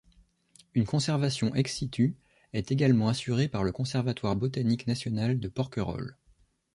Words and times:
Une 0.73 0.85
conservation 0.87 1.53
ex-situ 1.53 2.17
est 2.53 2.71
également 2.71 3.07
assurée 3.09 3.47
par 3.47 3.63
le 3.63 3.71
Conservatoire 3.71 4.35
botanique 4.35 4.87
national 4.87 5.39
de 5.39 5.47
Porquerolles. 5.47 6.17